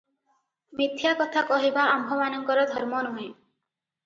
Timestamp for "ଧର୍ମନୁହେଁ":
2.73-3.29